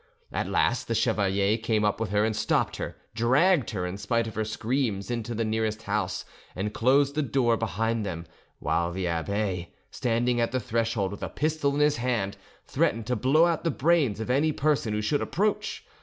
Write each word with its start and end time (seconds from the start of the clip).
At 0.31 0.49
last 0.49 0.87
the 0.87 0.95
chevalier 0.95 1.59
came 1.59 1.85
up 1.85 1.99
with 1.99 2.09
her, 2.09 2.33
stopped 2.33 2.77
her, 2.77 2.95
dragged 3.13 3.69
her, 3.69 3.85
in 3.85 3.97
spite 3.99 4.25
of 4.25 4.33
her 4.33 4.43
screams, 4.43 5.11
into 5.11 5.35
the 5.35 5.45
nearest 5.45 5.83
house, 5.83 6.25
and 6.55 6.73
closed 6.73 7.13
the 7.13 7.21
door 7.21 7.55
behind 7.55 8.03
them, 8.03 8.25
while 8.57 8.91
the 8.91 9.05
abbe, 9.05 9.75
standing 9.91 10.41
at 10.41 10.51
the 10.51 10.59
threshold 10.59 11.11
with 11.11 11.21
a 11.21 11.29
pistol 11.29 11.75
in 11.75 11.81
his 11.81 11.97
hand, 11.97 12.35
threatened 12.65 13.05
to 13.05 13.15
blow 13.15 13.45
out 13.45 13.63
the 13.63 13.69
brains 13.69 14.19
of 14.19 14.31
any 14.31 14.51
person 14.51 14.91
who 14.91 15.03
should 15.03 15.21
approach. 15.21 15.85